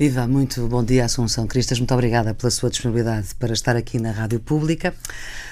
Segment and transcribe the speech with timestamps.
[0.00, 1.78] Viva, muito bom dia, Assunção Cristas.
[1.78, 4.94] Muito obrigada pela sua disponibilidade para estar aqui na Rádio Pública.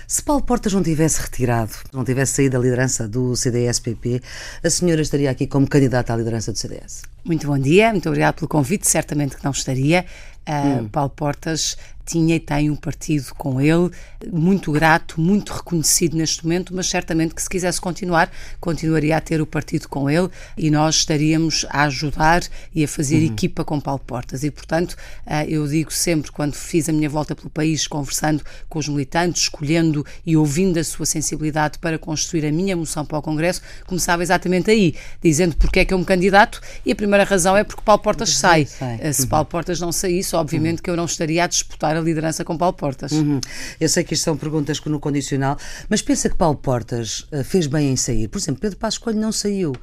[0.07, 4.23] Se Paulo Portas não tivesse retirado, não tivesse saído da liderança do CDS-PP,
[4.65, 7.03] a senhora estaria aqui como candidata à liderança do CDS?
[7.23, 8.89] Muito bom dia, muito obrigada pelo convite.
[8.89, 10.07] Certamente que não estaria.
[10.49, 10.89] Uh, hum.
[10.89, 11.77] Paulo Portas
[12.09, 13.91] tinha e tem um partido com ele,
[14.33, 19.41] muito grato, muito reconhecido neste momento, mas certamente que se quisesse continuar, continuaria a ter
[19.43, 22.43] o partido com ele e nós estaríamos a ajudar
[22.75, 23.27] e a fazer uhum.
[23.27, 24.43] equipa com Paulo Portas.
[24.43, 24.97] E, portanto,
[25.27, 29.43] eh, eu digo sempre, quando fiz a minha volta pelo país, conversando com os militantes,
[29.43, 34.23] escolhendo e ouvindo a sua sensibilidade para construir a minha moção para o Congresso, começava
[34.23, 37.83] exatamente aí, dizendo porque é que eu me candidato e a primeira razão é porque
[37.85, 38.67] Paulo Portas sai.
[38.81, 40.83] Eh, se Paulo Portas não saísse, obviamente uhum.
[40.83, 43.13] que eu não estaria a disputar a liderança com Paulo Portas.
[43.13, 43.41] Uhum.
[43.81, 45.57] Eu sei que isto são perguntas no condicional,
[45.89, 48.29] mas pensa que Paulo Portas uh, fez bem em sair.
[48.29, 49.75] Por exemplo, Pedro Passos Coelho não saiu.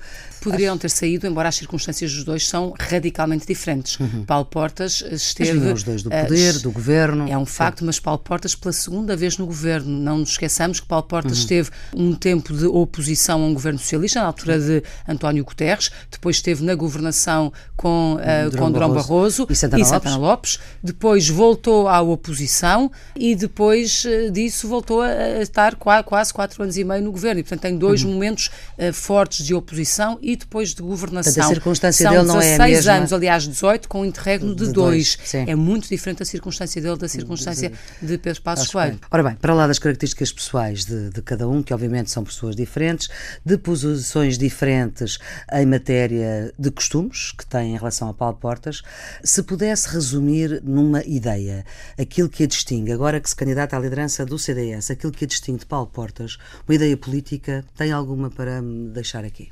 [0.42, 4.00] Poderiam ter saído, embora as circunstâncias dos dois são radicalmente diferentes.
[4.00, 4.24] Uhum.
[4.26, 5.60] Paulo Portas esteve.
[5.60, 7.28] Mas os dois do poder, uh, do governo.
[7.30, 9.90] É um facto, mas Paulo Portas pela segunda vez no governo.
[10.00, 11.44] Não nos esqueçamos que Paulo Portas uhum.
[11.44, 16.38] esteve um tempo de oposição a um governo socialista, na altura de António Guterres, depois
[16.38, 20.36] esteve na governação com, uh, com Durão Barroso, Barroso e Santana, e Santana Lopes.
[20.36, 20.60] Lopes.
[20.84, 26.84] Depois voltou ao oposição e depois eh, disso voltou a estar quase quatro anos e
[26.84, 27.40] meio no governo.
[27.40, 28.14] E, portanto, tem dois uhum.
[28.14, 31.34] momentos uh, fortes de oposição e depois de governação.
[31.34, 32.94] Portanto, a circunstância São dele não é a mesma.
[32.94, 35.18] anos, aliás, 18, com um interregno de, de dois.
[35.18, 35.48] dois.
[35.48, 39.00] É muito diferente a circunstância dele da circunstância de, de Pedro Passos Coelho.
[39.10, 42.56] Ora bem, para lá das características pessoais de, de cada um, que obviamente são pessoas
[42.56, 43.10] diferentes,
[43.44, 45.18] de posições diferentes
[45.54, 48.82] em matéria de costumes que têm em relação a Paulo Portas,
[49.24, 51.66] se pudesse resumir numa ideia
[51.98, 55.28] aquilo que a distingue, agora que se candidata à liderança do CDS, aquilo que a
[55.28, 59.50] distingue de Paulo Portas, uma ideia política, tem alguma para me deixar aqui?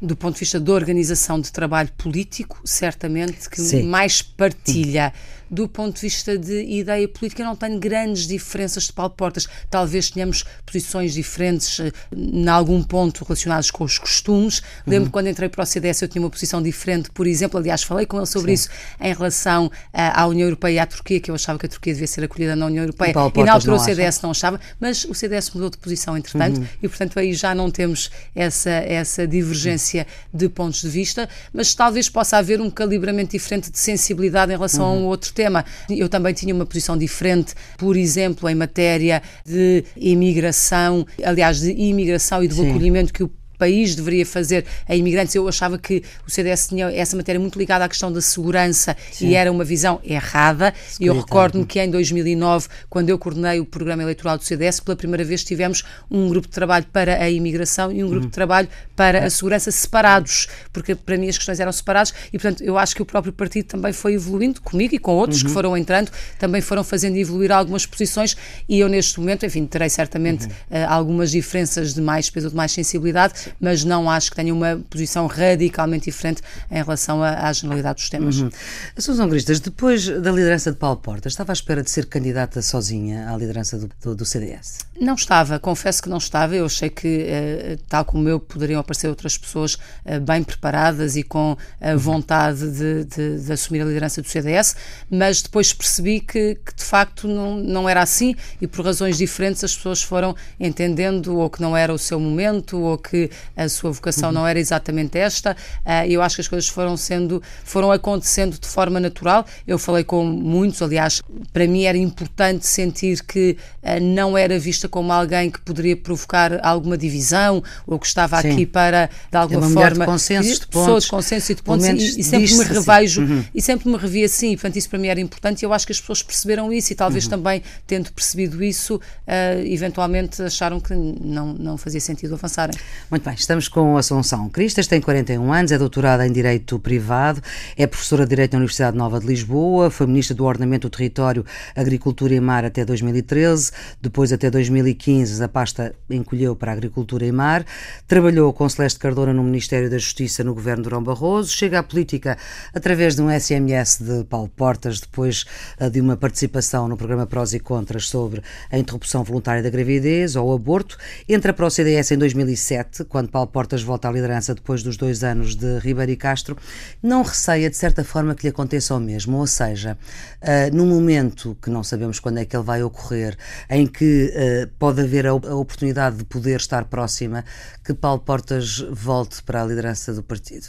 [0.00, 3.82] do ponto de vista da organização de trabalho político, certamente que Sim.
[3.82, 5.12] mais partilha
[5.50, 9.46] do ponto de vista de ideia política, não tenho grandes diferenças de Paulo Portas.
[9.70, 14.62] Talvez tenhamos posições diferentes eh, em algum ponto relacionados com os costumes.
[14.86, 15.10] Lembro uhum.
[15.10, 18.16] quando entrei para o CDS eu tinha uma posição diferente, por exemplo, aliás, falei com
[18.16, 18.54] ele sobre Sim.
[18.54, 18.68] isso
[19.00, 21.92] em relação uh, à União Europeia e à Turquia, que eu achava que a Turquia
[21.92, 23.12] devia ser acolhida na União Europeia.
[23.34, 24.20] E, e na altura o CDS acha?
[24.22, 26.66] não achava, mas o CDS mudou de posição entretanto uhum.
[26.82, 30.38] e, portanto, aí já não temos essa, essa divergência uhum.
[30.38, 34.84] de pontos de vista, mas talvez possa haver um calibramento diferente de sensibilidade em relação
[34.84, 35.06] a um uhum.
[35.06, 35.64] outro tema.
[35.88, 42.42] Eu também tinha uma posição diferente, por exemplo, em matéria de imigração, aliás, de imigração
[42.42, 45.34] e de acolhimento que o país deveria fazer a imigrantes.
[45.34, 49.28] Eu achava que o CDS tinha essa matéria muito ligada à questão da segurança Sim.
[49.28, 50.72] e era uma visão errada.
[51.00, 54.96] E eu recordo-me que em 2009, quando eu coordenei o programa eleitoral do CDS, pela
[54.96, 58.30] primeira vez tivemos um grupo de trabalho para a imigração e um grupo uhum.
[58.30, 62.62] de trabalho para a segurança separados, porque para mim as questões eram separadas e, portanto,
[62.62, 65.48] eu acho que o próprio partido também foi evoluindo comigo e com outros uhum.
[65.48, 68.36] que foram entrando, também foram fazendo evoluir algumas posições
[68.68, 70.52] e eu neste momento, enfim, terei certamente uhum.
[70.52, 74.80] uh, algumas diferenças de mais peso, de mais sensibilidade, mas não acho que tenha uma
[74.88, 78.38] posição radicalmente diferente em relação à, à generalidade dos temas.
[78.38, 78.50] Uhum.
[78.96, 83.32] Susan Gristas, depois da liderança de Paulo Porta, estava à espera de ser candidata sozinha
[83.32, 84.78] à liderança do, do, do CDS?
[85.00, 86.54] Não estava, confesso que não estava.
[86.54, 91.22] Eu achei que, uh, tal como eu, poderiam aparecer outras pessoas uh, bem preparadas e
[91.22, 91.98] com a uhum.
[91.98, 94.76] vontade de, de, de, assumir a liderança do CDS,
[95.10, 99.62] mas depois percebi que, que, de facto não, não era assim e por razões diferentes
[99.62, 103.90] as pessoas foram entendendo ou que não era o seu momento ou que a sua
[103.90, 104.34] vocação uhum.
[104.34, 105.56] não era exatamente esta.
[105.84, 109.44] Uh, eu acho que as coisas foram sendo, foram acontecendo de forma natural.
[109.66, 111.22] Eu falei com muitos, aliás,
[111.52, 116.64] para mim era importante sentir que uh, não era vista como alguém que poderia provocar
[116.64, 118.52] alguma divisão ou que estava Sim.
[118.52, 121.86] aqui para, de alguma é forma, de consensos de pontos, de consenso e de pontos
[121.86, 123.44] e, e, sempre me revejo uhum.
[123.54, 124.54] e sempre me revi assim.
[124.54, 126.96] Portanto, isso para mim era importante e eu acho que as pessoas perceberam isso e
[126.96, 127.30] talvez uhum.
[127.30, 132.76] também, tendo percebido isso, uh, eventualmente acharam que não, não fazia sentido avançarem.
[133.10, 137.42] Muito bem, estamos com Assunção Cristas, tem 41 anos, é doutorada em Direito Privado,
[137.76, 141.44] é professora de Direito na Universidade Nova de Lisboa, foi ministra do Ordenamento do Território,
[141.76, 143.70] Agricultura e Mar até 2013,
[144.00, 147.66] depois até 2015 a pasta encolheu para Agricultura e Mar,
[148.06, 151.82] trabalhou com Celeste Cardona no Ministério da Justiça no governo de Durão Barroso, chega à
[151.82, 152.38] política
[152.72, 155.44] através de um SMS de Paulo Portas, depois
[155.78, 160.34] eh, de uma participação no programa Prós e Contras sobre a interrupção voluntária da gravidez
[160.34, 160.96] ou o aborto,
[161.28, 165.24] entra para o CDS em 2007, quando Paulo Portas volta à liderança depois dos dois
[165.24, 166.56] anos de Ribeiro e Castro,
[167.02, 169.98] não receia de certa forma que lhe aconteça o mesmo, ou seja,
[170.40, 173.36] uh, num momento que não sabemos quando é que ele vai ocorrer,
[173.68, 177.44] em que uh, pode haver a, a oportunidade de poder estar próxima,
[177.84, 180.68] que Paulo Portas volte para a liderança do partido.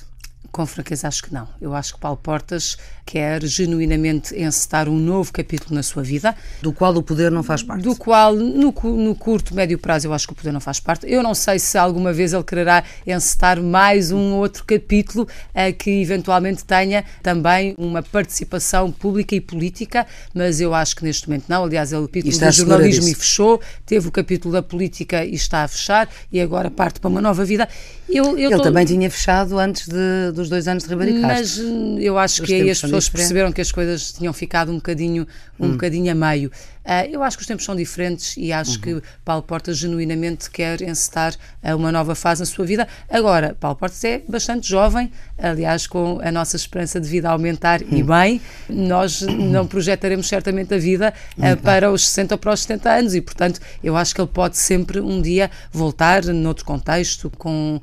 [0.51, 1.47] Com franqueza, acho que não.
[1.61, 6.35] Eu acho que Paulo Portas quer genuinamente encetar um novo capítulo na sua vida.
[6.61, 7.83] Do qual o poder não faz parte.
[7.83, 11.09] Do qual, no, no curto, médio prazo, eu acho que o poder não faz parte.
[11.09, 15.89] Eu não sei se alguma vez ele quererá encetar mais um outro capítulo uh, que
[15.89, 21.63] eventualmente tenha também uma participação pública e política, mas eu acho que neste momento não.
[21.63, 25.67] Aliás, ele capítulo do jornalismo e fechou, teve o capítulo da política e está a
[25.67, 27.67] fechar, e agora parte para uma nova vida.
[28.11, 28.63] Eu, eu ele tô...
[28.63, 32.47] também tinha fechado antes de, dos dois anos de Ribeiro Mas hum, eu acho Os
[32.47, 35.27] que aí as pessoas perceberam que as coisas tinham ficado um bocadinho,
[35.59, 35.71] um hum.
[35.71, 36.51] bocadinho a meio.
[36.89, 38.81] Uh, eu acho que os tempos são diferentes e acho uhum.
[38.81, 42.87] que Paulo Portas genuinamente quer encetar uh, uma nova fase na sua vida.
[43.07, 47.83] Agora, Paulo Portas é bastante jovem, aliás, com a nossa esperança de vida a aumentar
[47.83, 47.95] uhum.
[47.95, 52.61] e bem, nós não projetaremos certamente a vida uh, para os 60 ou para os
[52.61, 57.31] 70 anos e, portanto, eu acho que ele pode sempre um dia voltar noutro contexto,
[57.37, 57.79] com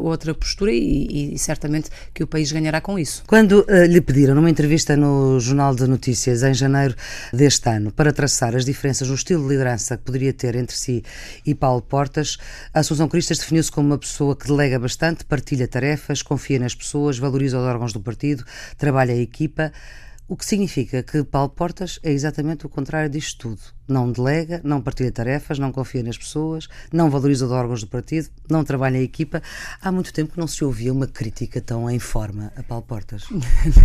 [0.00, 3.22] outra postura e, e, certamente que o país ganhará com isso.
[3.26, 6.94] Quando lhe pediram numa entrevista no Jornal de Notícias em janeiro
[7.30, 11.02] deste ano para traçar as diferenças no estilo de liderança que poderia ter entre si
[11.44, 12.36] e Paulo Portas,
[12.72, 17.18] a Assunção Cristas definiu-se como uma pessoa que delega bastante, partilha tarefas, confia nas pessoas,
[17.18, 18.44] valoriza os órgãos do partido,
[18.76, 19.72] trabalha a equipa.
[20.28, 23.75] O que significa que Paulo Portas é exatamente o contrário disto tudo.
[23.88, 28.28] Não delega, não partilha tarefas, não confia nas pessoas, não valoriza os órgãos do partido,
[28.48, 29.42] não trabalha em equipa.
[29.80, 33.24] Há muito tempo que não se ouvia uma crítica tão em forma a Paulo Portas.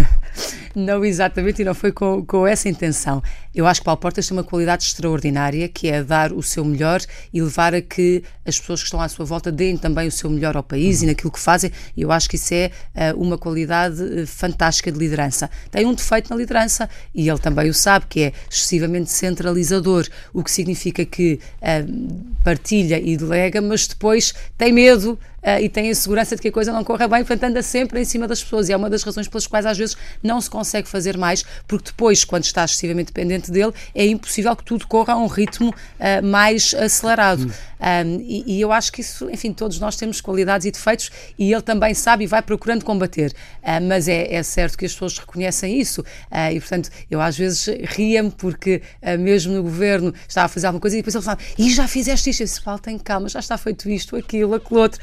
[0.75, 3.21] não exatamente, e não foi com, com essa intenção.
[3.53, 7.01] Eu acho que Paulo Portas tem uma qualidade extraordinária, que é dar o seu melhor
[7.31, 10.29] e levar a que as pessoas que estão à sua volta deem também o seu
[10.29, 11.03] melhor ao país uhum.
[11.03, 11.71] e naquilo que fazem.
[11.95, 15.49] E eu acho que isso é uh, uma qualidade uh, fantástica de liderança.
[15.69, 19.90] Tem um defeito na liderança, e ele também o sabe, que é excessivamente centralizador
[20.33, 25.17] o que significa que uh, partilha e delega, mas depois tem medo
[25.61, 28.05] e tem a segurança de que a coisa não corra bem, portanto anda sempre em
[28.05, 30.87] cima das pessoas e é uma das razões pelas quais às vezes não se consegue
[30.87, 35.17] fazer mais, porque depois, quando está excessivamente dependente dele, é impossível que tudo corra a
[35.17, 37.51] um ritmo uh, mais acelerado.
[37.81, 41.51] Um, e, e, eu acho que isso, enfim, todos nós temos qualidades e defeitos e
[41.51, 43.33] ele também sabe e vai procurando combater.
[43.63, 47.35] Uh, mas é, é, certo que as pessoas reconhecem isso uh, e, portanto, eu às
[47.35, 51.23] vezes ria-me porque, uh, mesmo no governo, estava a fazer alguma coisa e depois ele
[51.23, 52.41] falava: E já fizeste isto?
[52.41, 55.01] Eu disse: Paulo, tem calma, já está feito isto, aquilo, aquilo outro.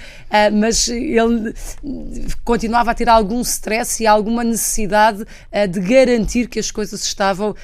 [0.53, 1.55] Mas ele
[2.45, 5.25] continuava a ter algum stress e alguma necessidade
[5.71, 7.55] de garantir que as coisas estavam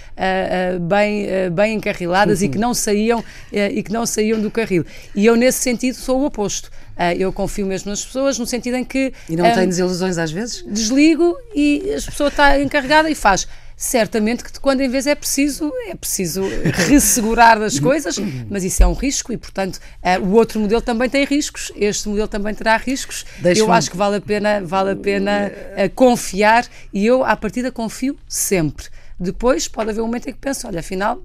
[0.81, 2.46] bem, bem encarriladas uhum.
[2.46, 4.84] e que não saíam e que não saíam do carril.
[5.14, 6.70] E eu, nesse sentido, sou o oposto.
[6.94, 9.12] Uh, eu confio mesmo nas pessoas, no sentido em que.
[9.28, 10.62] E não uh, tem desilusões às vezes?
[10.62, 13.49] Desligo e a pessoa está encarregada e faz.
[13.76, 16.43] Certamente que quando em vez é preciso, é preciso
[16.88, 18.17] ressegurar as coisas,
[18.49, 22.09] mas isso é um risco e, portanto, uh, o outro modelo também tem riscos, este
[22.09, 23.25] modelo também terá riscos.
[23.59, 25.53] Eu acho que vale a pena, vale a pena
[25.94, 28.87] confiar e eu, à partida, confio sempre.
[29.19, 31.23] Depois pode haver um momento em que penso, olha, afinal,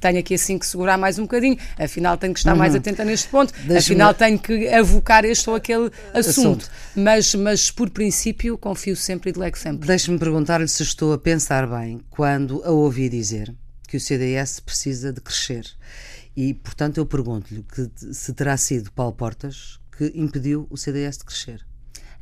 [0.00, 2.58] tenho aqui assim que segurar mais um bocadinho, afinal tenho que estar uhum.
[2.58, 6.64] mais atenta neste ponto, afinal tenho que avocar este ou aquele assunto.
[6.64, 6.70] assunto.
[6.94, 9.86] Mas, mas por princípio confio sempre e delego sempre.
[9.86, 13.54] Deixe-me perguntar-lhe se estou a pensar bem quando a ouvi dizer
[13.86, 15.66] que o CDS precisa de crescer.
[16.36, 17.64] E, portanto, eu pergunto-lhe
[18.12, 21.65] se terá sido Paulo Portas que impediu o CDS de crescer.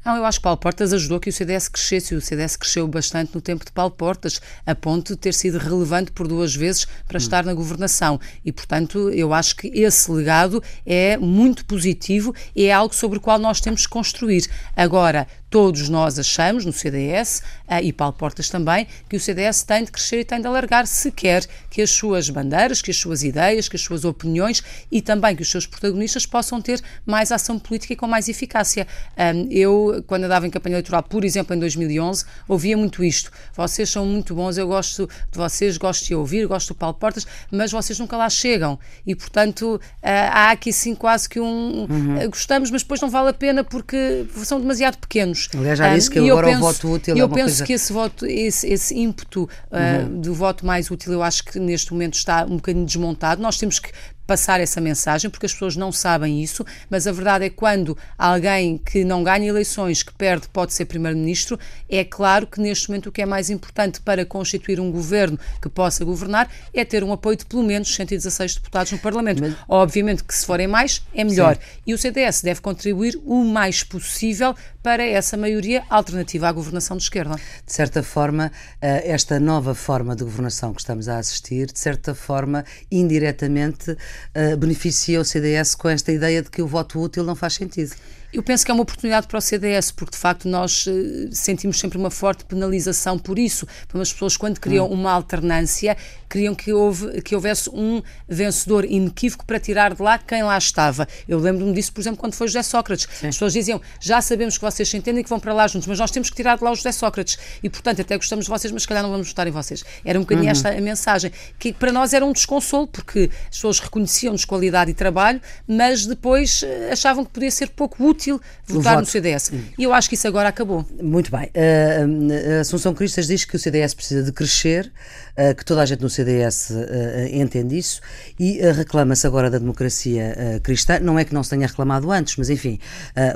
[0.05, 2.87] Não, eu acho que Paulo Portas ajudou que o CDS crescesse e o CDS cresceu
[2.87, 6.87] bastante no tempo de Paulo Portas, a ponto de ter sido relevante por duas vezes
[7.07, 7.19] para hum.
[7.19, 8.21] estar na governação.
[8.45, 13.21] E, portanto, eu acho que esse legado é muito positivo e é algo sobre o
[13.21, 14.47] qual nós temos que construir.
[14.77, 19.85] Agora, todos nós achamos, no CDS, uh, e Paulo Portas também, que o CDS tem
[19.85, 23.23] de crescer e tem de alargar se quer que as suas bandeiras, que as suas
[23.23, 27.57] ideias, que as suas opiniões e também que os seus protagonistas possam ter mais ação
[27.57, 28.85] política e com mais eficácia.
[29.17, 33.31] Um, eu, quando andava em campanha eleitoral, por exemplo, em 2011, ouvia muito isto.
[33.55, 37.29] Vocês são muito bons, eu gosto de vocês, gosto de ouvir, gosto do Paulo Portas,
[37.49, 38.77] mas vocês nunca lá chegam.
[39.07, 41.87] E, portanto, uh, há aqui sim quase que um.
[41.89, 42.25] Uhum.
[42.25, 45.44] Uh, gostamos, mas depois não vale a pena porque são demasiado pequenos.
[45.55, 47.65] Aliás, já disse que um, agora penso, o voto útil Eu é penso coisa...
[47.65, 50.21] que esse voto, esse, esse ímpeto uh, uhum.
[50.21, 53.43] do voto mais útil, eu acho que neste momento está um bocadinho desmontado.
[53.43, 53.91] Nós temos que
[54.27, 57.97] passar essa mensagem, porque as pessoas não sabem isso, mas a verdade é que quando
[58.19, 63.09] alguém que não ganha eleições, que perde, pode ser Primeiro-Ministro, é claro que neste momento
[63.09, 67.13] o que é mais importante para constituir um governo que possa governar é ter um
[67.13, 69.41] apoio de pelo menos 116 deputados no Parlamento.
[69.41, 69.55] Mas...
[69.69, 71.57] Obviamente que se forem mais, é melhor.
[71.57, 71.63] Sim.
[71.87, 77.05] E o CDS deve contribuir o mais possível para essa maioria alternativa à governação de
[77.05, 77.37] esquerda.
[77.67, 78.53] De certa forma,
[78.83, 83.97] eh, esta nova forma de governação que estamos a assistir, de certa forma, indiretamente,
[84.35, 87.95] uh, beneficia o CDS com esta ideia de que o voto útil não faz sentido.
[88.35, 91.79] Eu penso que é uma oportunidade para o CDS, porque de facto nós uh, sentimos
[91.79, 93.65] sempre uma forte penalização por isso.
[93.87, 94.93] Para as pessoas, quando criam hum.
[94.93, 95.97] uma alternância,
[96.29, 101.07] queriam que, houve, que houvesse um vencedor inequívoco para tirar de lá quem lá estava.
[101.29, 103.07] Eu lembro-me disso, por exemplo, quando foi José Sócrates.
[103.09, 103.29] Sim.
[103.29, 105.87] As pessoas diziam: já sabemos que vocês se entendem e que vão para lá juntos,
[105.87, 107.39] mas nós temos que tirar de lá o José Sócrates.
[107.63, 109.85] E, portanto, até gostamos de vocês, mas se calhar não vamos votar em vocês.
[110.05, 110.51] Era um bocadinho uhum.
[110.51, 114.95] esta a mensagem, que para nós era um desconsolo, porque as pessoas reconheciam-nos qualidade e
[114.95, 118.24] trabalho, mas depois eh, achavam que podia ser pouco útil
[118.67, 119.53] votar no CDS.
[119.79, 120.85] E eu acho que isso agora acabou.
[121.03, 121.51] Muito bem.
[121.55, 124.91] Uh, Assunção Cristas diz que o CDS precisa de crescer,
[125.39, 128.01] uh, que toda a gente no CDS uh, eh, eh, entende isso
[128.39, 130.99] e reclama-se agora da democracia cristã.
[130.99, 132.79] Não é que não se tenha reclamado antes, mas enfim,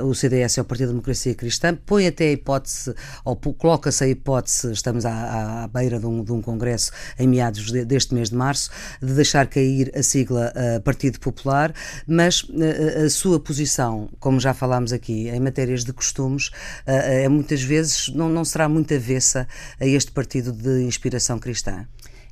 [0.01, 4.07] o CDS é o Partido da Democracia Cristã, põe até a hipótese, ou coloca-se a
[4.07, 8.29] hipótese, estamos à, à beira de um, de um, congresso em meados de, deste mês
[8.29, 8.69] de março,
[9.01, 10.53] de deixar cair a sigla
[10.83, 11.73] Partido Popular,
[12.07, 12.45] mas
[13.05, 16.51] a sua posição, como já falámos aqui, em matérias de costumes,
[16.85, 19.47] é muitas vezes não, não será muito avessa
[19.79, 21.88] a este partido de inspiração cristã.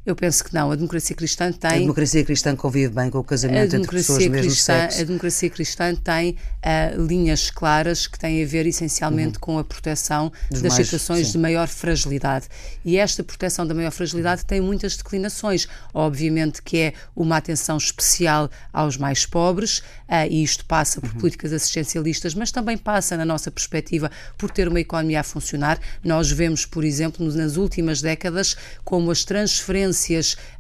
[0.07, 0.71] Eu penso que não.
[0.71, 1.69] A democracia cristã tem.
[1.69, 5.01] A democracia cristã convive bem com o casamento entre pessoas do mesmo sexo.
[5.01, 9.41] A democracia cristã tem uh, linhas claras que têm a ver essencialmente uhum.
[9.41, 11.33] com a proteção Dos das mais, situações sim.
[11.33, 12.47] de maior fragilidade.
[12.85, 15.67] E esta proteção da maior fragilidade tem muitas declinações.
[15.93, 21.17] Obviamente que é uma atenção especial aos mais pobres, uh, e isto passa por uhum.
[21.17, 25.77] políticas assistencialistas, mas também passa, na nossa perspectiva, por ter uma economia a funcionar.
[26.01, 29.96] Nós vemos, por exemplo, nas últimas décadas, como as transferências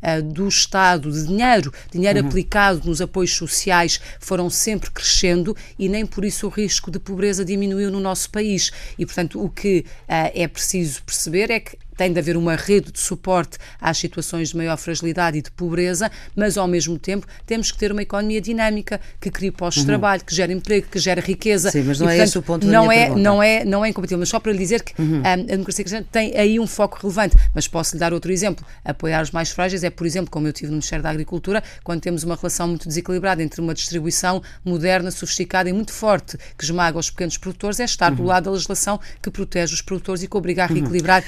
[0.01, 2.27] uh, do Estado de dinheiro, dinheiro uhum.
[2.27, 7.45] aplicado nos apoios sociais, foram sempre crescendo e nem por isso o risco de pobreza
[7.45, 8.71] diminuiu no nosso país.
[8.97, 12.91] E, portanto, o que uh, é preciso perceber é que tem de haver uma rede
[12.91, 17.71] de suporte às situações de maior fragilidade e de pobreza, mas ao mesmo tempo temos
[17.71, 19.97] que ter uma economia dinâmica que crie postos de uhum.
[19.99, 21.71] trabalho, que gere emprego, que gere riqueza.
[21.71, 23.83] Sim, mas não e, é portanto, esse o ponto não da é, não é Não
[23.83, 25.21] é incompatível, mas só para lhe dizer que uhum.
[25.23, 27.35] a, a democracia cristã tem aí um foco relevante.
[27.53, 28.65] Mas posso lhe dar outro exemplo.
[28.85, 32.01] Apoiar os mais frágeis é, por exemplo, como eu tive no Ministério da Agricultura, quando
[32.01, 36.97] temos uma relação muito desequilibrada entre uma distribuição moderna, sofisticada e muito forte que esmaga
[36.97, 38.17] os pequenos produtores, é estar uhum.
[38.17, 40.75] do lado da legislação que protege os produtores e que obriga a uhum.
[40.75, 41.23] reequilibrar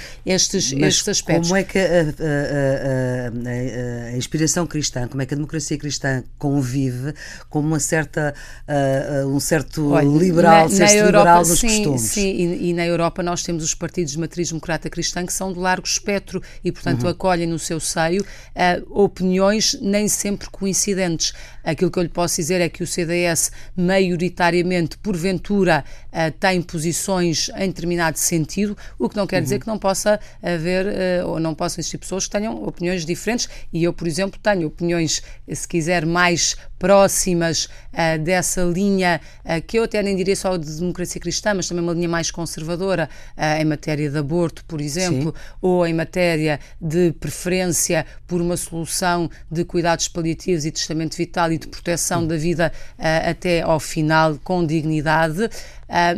[0.59, 1.49] estes aspectos.
[1.49, 6.23] Como é que a, a, a, a, inspiração cristã, como é que a democracia cristã
[6.37, 7.13] convive
[7.49, 8.33] com uma certa,
[8.67, 12.01] uh, um certo Olha, liberal, na, na Europa, liberal nos sim, costumes?
[12.01, 15.51] Sim, e, e, na Europa nós temos os partidos de matriz democrata cristã que são
[15.53, 17.09] de largo espectro e, portanto, uhum.
[17.09, 21.33] acolhem no seu seio uh, opiniões nem sempre coincidentes.
[21.63, 27.49] Aquilo que eu lhe posso dizer é que o CDS, maioritariamente, porventura, uh, tem posições
[27.55, 29.43] em determinado sentido, o que não quer uhum.
[29.43, 30.19] dizer que não possa
[30.55, 33.49] haver uh, ou não possam existir pessoas que tenham opiniões diferentes.
[33.71, 39.77] E eu, por exemplo, tenho opiniões, se quiser, mais próximas uh, dessa linha, uh, que
[39.77, 43.61] eu até nem diria só de democracia cristã, mas também uma linha mais conservadora uh,
[43.61, 45.57] em matéria de aborto, por exemplo, Sim.
[45.61, 51.57] ou em matéria de preferência por uma solução de cuidados paliativos e testamento vital e
[51.57, 55.49] de proteção da vida até ao final com dignidade.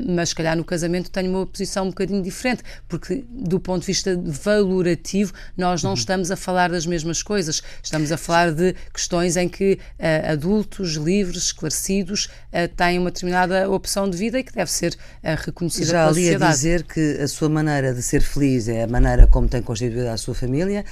[0.08, 3.88] Mas se calhar no casamento tenho uma posição um bocadinho diferente, porque do ponto de
[3.88, 5.96] vista valorativo nós não uhum.
[5.96, 10.50] estamos a falar das mesmas coisas, estamos a falar de questões em que uh, adultos,
[10.98, 15.93] livres, esclarecidos, uh, têm uma determinada opção de vida e que deve ser reconhecida Já
[16.03, 16.39] pela sociedade.
[16.39, 19.48] Já ali a dizer que a sua maneira de ser feliz é a maneira como
[19.48, 20.84] tem constituído a sua família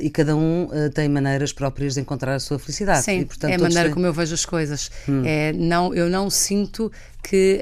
[0.00, 3.04] e cada um tem maneiras próprias de encontrar a sua felicidade.
[3.04, 3.92] Sim, e, portanto, é a maneira têm...
[3.92, 4.90] como eu vejo as coisas.
[5.08, 5.22] Hum.
[5.24, 6.90] É, não, eu não sinto
[7.22, 7.60] que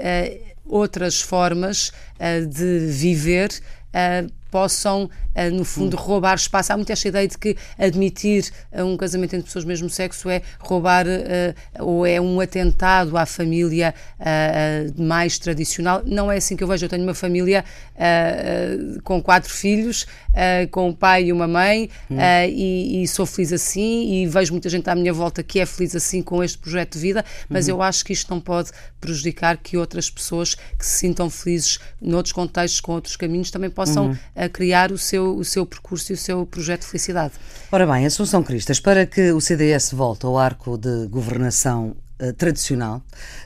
[0.65, 5.11] outras formas uh, de viver uh, possam, uh,
[5.53, 6.01] no fundo, hum.
[6.01, 6.73] roubar espaço.
[6.73, 10.43] Há muito esta ideia de que admitir um casamento entre pessoas do mesmo sexo é
[10.59, 11.07] roubar
[11.79, 13.95] ou é um atentado à família
[14.97, 16.03] mais tradicional.
[16.05, 16.85] Não é assim que eu vejo.
[16.85, 17.65] Eu tenho uma família
[19.05, 20.07] com quatro filhos,
[20.71, 22.17] com um pai e uma mãe, hum.
[22.49, 25.95] e, e, sou feliz assim, e vejo muita gente à minha volta que é feliz
[25.95, 27.75] assim com este projeto de vida, mas uhum.
[27.75, 28.71] eu acho que isto não pode
[29.01, 34.07] prejudicar que outras pessoas que se sintam felizes noutros contextos, com outros caminhos, também possam
[34.07, 34.13] uhum.
[34.13, 37.35] uh, criar o seu, o seu percurso e o seu projeto de felicidade.
[37.71, 43.03] Ora bem, Assunção Cristas, para que o CDS volte ao arco de governação uh, tradicional,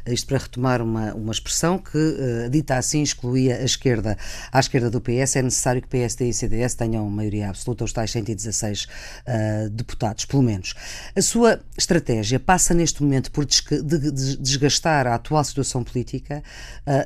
[0.06, 4.16] isto para retomar uma, uma expressão que, uh, dita assim, excluía a esquerda.
[4.52, 8.11] À esquerda do PS é necessário que PSD e CDS tenham maioria absoluta, os tais
[8.11, 10.75] 116 uh, deputados, pelo menos.
[11.14, 16.42] A sua estratégia passa neste momento por desgastar a atual situação política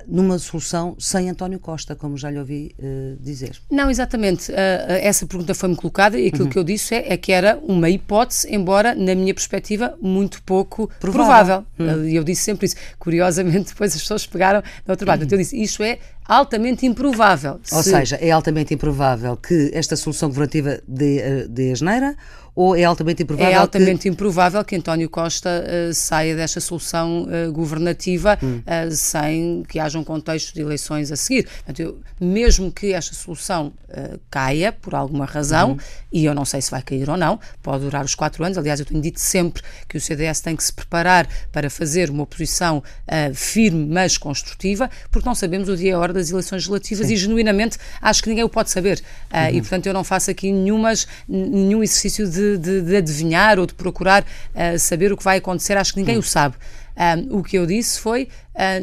[0.06, 2.74] numa solução sem António Costa, como já lhe ouvi
[3.20, 3.60] dizer.
[3.70, 4.52] Não, exatamente.
[4.52, 6.50] essa pergunta foi-me colocada e aquilo uhum.
[6.50, 10.88] que eu disse é, é, que era uma hipótese, embora, na minha perspectiva, muito pouco
[10.98, 11.24] provável.
[11.24, 12.04] provável Hum.
[12.06, 12.76] E eu disse sempre isso.
[12.98, 15.24] Curiosamente, depois as pessoas pegaram no outro lado.
[15.24, 17.60] Então eu disse, isto é altamente improvável.
[17.72, 17.90] Ou Se...
[17.90, 22.16] seja, é altamente improvável que esta solução governativa dê, eh, dê asneira
[22.54, 23.52] ou é altamente improvável?
[23.52, 24.08] É altamente que...
[24.08, 28.60] improvável que António Costa uh, saia desta solução uh, governativa hum.
[28.60, 31.44] uh, sem que haja um contexto de eleições a seguir.
[31.44, 33.72] Portanto, eu, mesmo que esta solução
[34.30, 35.78] caia por alguma razão, uhum.
[36.12, 38.56] e eu não sei se vai cair ou não, pode durar os quatro anos.
[38.56, 42.22] Aliás, eu tenho dito sempre que o CDS tem que se preparar para fazer uma
[42.22, 42.84] oposição
[43.34, 47.14] firme, mas construtiva, porque não sabemos o dia e a hora das eleições legislativas Sim.
[47.14, 49.02] e, genuinamente, acho que ninguém o pode saber.
[49.32, 49.56] Uhum.
[49.56, 53.74] E, portanto, eu não faço aqui nenhumas, nenhum exercício de de, de, adivinhar ou de
[53.74, 56.20] procurar uh, saber o que vai acontecer, acho que ninguém hum.
[56.20, 56.56] o sabe.
[56.96, 58.28] Um, o que eu disse foi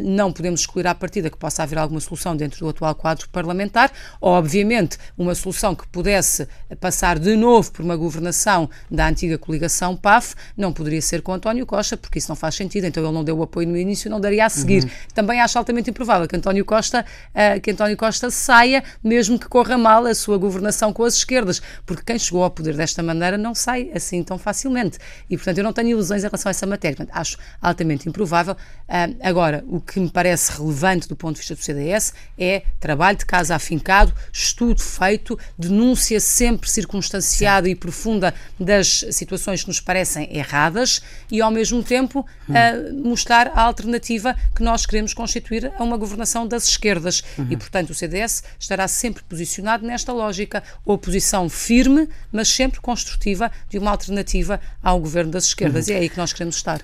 [0.03, 3.91] não podemos excluir à partida que possa haver alguma solução dentro do atual quadro parlamentar.
[4.21, 6.47] Obviamente, uma solução que pudesse
[6.79, 11.65] passar de novo por uma governação da antiga coligação PAF não poderia ser com António
[11.65, 12.85] Costa, porque isso não faz sentido.
[12.85, 14.83] Então ele não deu o apoio no início, não daria a seguir.
[14.83, 14.89] Uhum.
[15.13, 19.77] Também acho altamente improvável que António Costa uh, que António Costa saia, mesmo que corra
[19.77, 23.53] mal a sua governação com as esquerdas, porque quem chegou ao poder desta maneira não
[23.53, 24.97] sai assim tão facilmente.
[25.29, 26.97] E portanto eu não tenho ilusões em relação a essa matéria.
[26.97, 28.53] Portanto, acho altamente improvável.
[28.53, 33.17] Uh, agora, o que me parece relevante do ponto de vista do CDS é trabalho
[33.17, 37.73] de casa afincado, estudo feito, denúncia sempre circunstanciada Sim.
[37.73, 42.53] e profunda das situações que nos parecem erradas e, ao mesmo tempo, hum.
[42.53, 47.23] uh, mostrar a alternativa que nós queremos constituir a uma governação das esquerdas.
[47.37, 47.47] Uhum.
[47.49, 53.77] E, portanto, o CDS estará sempre posicionado nesta lógica, oposição firme, mas sempre construtiva de
[53.77, 55.87] uma alternativa ao governo das esquerdas.
[55.87, 55.93] Uhum.
[55.93, 56.81] E é aí que nós queremos estar.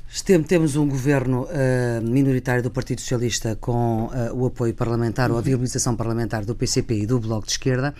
[0.47, 5.41] Temos um governo uh, minoritário do Partido Socialista com uh, o apoio parlamentar ou a
[5.41, 7.93] viabilização parlamentar do PCP e do Bloco de Esquerda,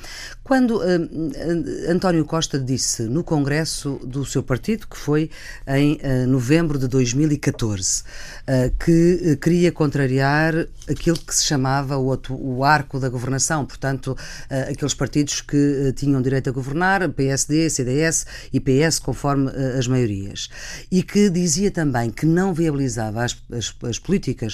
[0.43, 5.29] quando uh, António Costa disse no Congresso do seu partido, que foi
[5.67, 8.03] em novembro de 2014,
[8.83, 10.53] que queria contrariar
[10.89, 14.17] aquilo que se chamava o, o arco da governação, portanto,
[14.69, 20.49] aqueles partidos que tinham direito a governar, PSD, CDS e PS, conforme as maiorias,
[20.91, 24.52] e que dizia também que não viabilizava as, as, as políticas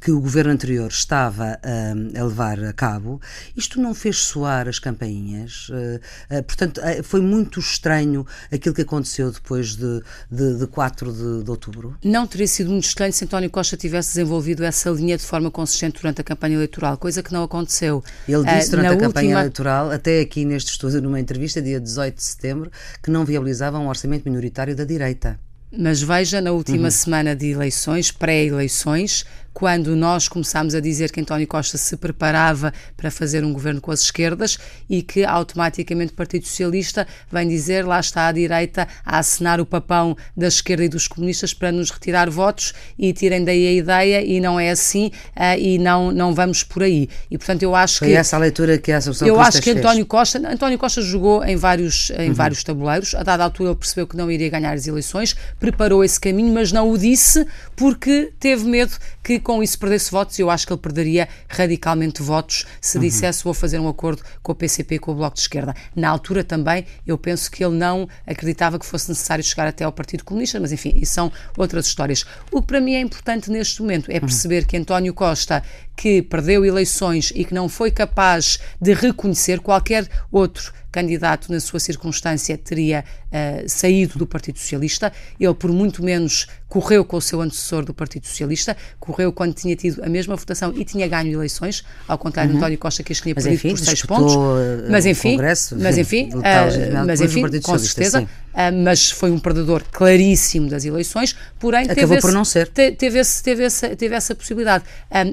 [0.00, 3.20] que o governo anterior estava a levar a cabo,
[3.56, 5.68] isto não fez soar as campainhas.
[5.68, 6.00] Uh,
[6.34, 11.44] uh, portanto, uh, foi muito estranho aquilo que aconteceu depois de, de, de 4 de,
[11.44, 11.96] de, outubro?
[12.04, 16.00] Não teria sido muito estranho se António Costa tivesse desenvolvido essa linha de forma consistente
[16.00, 18.02] durante a campanha eleitoral, coisa que não aconteceu.
[18.28, 19.08] Ele disse durante a última...
[19.08, 22.70] campanha eleitoral, até aqui neste estúdio, numa entrevista, dia 18 de setembro,
[23.02, 25.38] que não viabilizava um orçamento minoritário da direita.
[25.70, 26.90] Mas veja, na última uhum.
[26.90, 29.24] semana de eleições, pré-eleições,
[29.56, 33.90] quando nós começámos a dizer que António Costa se preparava para fazer um governo com
[33.90, 39.18] as esquerdas e que automaticamente o Partido Socialista vem dizer lá está a direita a
[39.18, 43.66] assinar o papão da esquerda e dos comunistas para nos retirar votos e tirem daí
[43.66, 47.08] a ideia e não é assim uh, e não, não vamos por aí.
[47.30, 48.14] E portanto eu acho Foi que...
[48.14, 51.56] essa a leitura que a Associação Eu acho que António Costa, António Costa jogou em
[51.56, 52.34] vários, em uhum.
[52.34, 56.20] vários tabuleiros, a dada altura ele percebeu que não iria ganhar as eleições, preparou esse
[56.20, 58.92] caminho, mas não o disse porque teve medo
[59.24, 63.04] que com isso perdesse votos, eu acho que ele perderia radicalmente votos se uhum.
[63.04, 65.72] dissesse vou fazer um acordo com o PCP, com o Bloco de Esquerda.
[65.94, 69.92] Na altura também, eu penso que ele não acreditava que fosse necessário chegar até ao
[69.92, 72.24] Partido Comunista, mas enfim, isso são outras histórias.
[72.50, 74.22] O que para mim é importante neste momento é uhum.
[74.22, 75.62] perceber que António Costa,
[75.94, 81.78] que perdeu eleições e que não foi capaz de reconhecer qualquer outro candidato na sua
[81.78, 85.12] circunstância teria uh, saído do Partido Socialista.
[85.38, 89.74] Ele, por muito menos, correu com o seu antecessor do Partido Socialista, correu quando tinha
[89.76, 92.56] tido a mesma votação e tinha ganho eleições, ao contrário uhum.
[92.56, 94.34] de António Costa, que as tinha perdido enfim, por seis pontos.
[94.34, 98.22] Eh, mas enfim, Congresso, mas enfim, uh, mas enfim com certeza.
[98.22, 102.68] Uh, mas foi um perdedor claríssimo das eleições, porém Acabou teve, por esse, não ser.
[102.68, 104.84] teve, esse, teve, essa, teve essa possibilidade.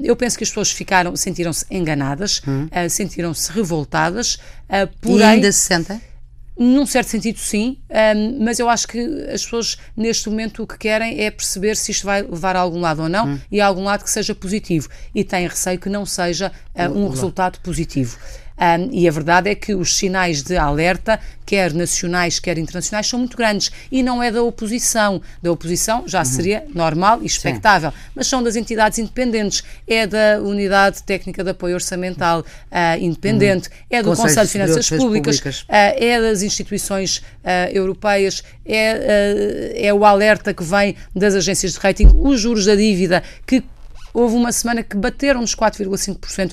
[0.02, 2.68] eu penso que as pessoas ficaram, sentiram-se enganadas, uhum.
[2.88, 4.38] sentiram-se revoltadas,
[5.00, 6.00] porém, e ainda se sentem?
[6.56, 8.98] Num certo sentido, sim, um, mas eu acho que
[9.32, 12.80] as pessoas neste momento o que querem é perceber se isto vai levar a algum
[12.80, 13.40] lado ou não hum.
[13.50, 14.88] e a algum lado que seja positivo.
[15.12, 18.16] E têm receio que não seja uh, um resultado positivo.
[18.56, 23.18] Um, e a verdade é que os sinais de alerta, quer nacionais, quer internacionais, são
[23.18, 23.70] muito grandes.
[23.90, 25.20] E não é da oposição.
[25.42, 26.24] Da oposição já uhum.
[26.24, 27.96] seria normal e expectável, Sim.
[28.14, 29.64] mas são das entidades independentes.
[29.88, 32.44] É da Unidade Técnica de Apoio Orçamental uh,
[33.00, 33.74] Independente, uhum.
[33.90, 35.62] é do Conselho, Conselho de Finanças Públicas, Públicas.
[35.62, 41.78] Uh, é das instituições uh, europeias, é, é o alerta que vem das agências de
[41.78, 43.62] rating, os juros da dívida, que
[44.12, 46.52] houve uma semana que bateram nos 4,5%.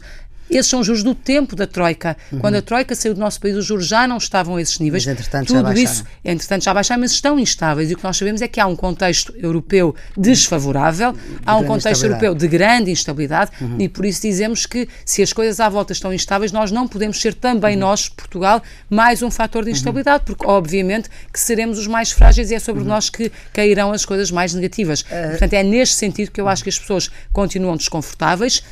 [0.52, 2.18] Esses são os juros do tempo da Troika.
[2.32, 2.40] Uhum.
[2.40, 5.06] Quando a Troika saiu do nosso país, os juros já não estavam a esses níveis.
[5.06, 7.90] Mas, entretanto, Tudo já isso, entretanto, já baixaram, mas estão instáveis.
[7.90, 11.64] E o que nós sabemos é que há um contexto europeu desfavorável, de há um
[11.64, 13.78] contexto europeu de grande instabilidade, uhum.
[13.80, 17.20] e por isso dizemos que se as coisas à volta estão instáveis, nós não podemos
[17.22, 17.82] ser também uhum.
[17.82, 19.76] nós, Portugal, mais um fator de uhum.
[19.76, 22.90] instabilidade, porque obviamente que seremos os mais frágeis e é sobre uhum.
[22.90, 25.02] nós que cairão as coisas mais negativas.
[25.02, 25.30] Uh...
[25.32, 28.64] Portanto, é neste sentido que eu acho que as pessoas continuam desconfortáveis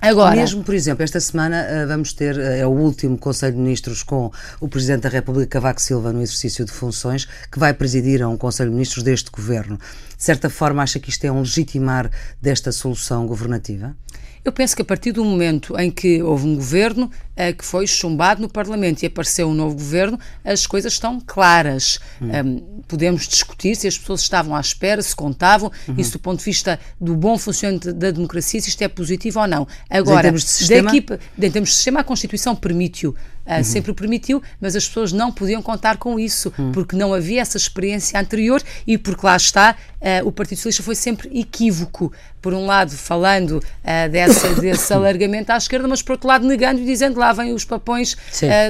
[0.00, 3.58] Agora, mesmo, por exemplo, esta semana eh, vamos ter, eh, é o último Conselho de
[3.58, 8.22] Ministros com o Presidente da República, Cavaco Silva, no exercício de funções, que vai presidir
[8.22, 9.78] a um Conselho de Ministros deste Governo.
[10.16, 12.10] De certa forma, acha que isto é um legitimar
[12.40, 13.94] desta solução governativa?
[14.44, 17.86] Eu penso que a partir do momento em que houve um governo uh, que foi
[17.86, 21.98] chumbado no Parlamento e apareceu um novo governo, as coisas estão claras.
[22.20, 22.30] Hum.
[22.30, 25.94] Um, podemos discutir se as pessoas estavam à espera, se contavam, uhum.
[25.98, 29.46] isso do ponto de vista do bom funcionamento da democracia, se isto é positivo ou
[29.46, 29.68] não.
[29.88, 31.06] Agora, em termos de sistema, daqui,
[31.38, 33.14] em termos de sistema a Constituição permite-o.
[33.46, 33.64] Uh, uhum.
[33.64, 36.72] sempre o permitiu, mas as pessoas não podiam contar com isso, uhum.
[36.72, 40.94] porque não havia essa experiência anterior e porque lá está, uh, o Partido Socialista foi
[40.94, 42.12] sempre equívoco.
[42.40, 46.80] Por um lado, falando uh, dessa, desse alargamento à esquerda, mas por outro lado, negando
[46.80, 48.16] e dizendo lá vêm os papões